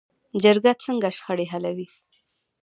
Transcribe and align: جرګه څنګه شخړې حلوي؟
جرګه 0.43 0.71
څنګه 0.83 1.09
شخړې 1.17 1.45
حلوي؟ 1.51 1.87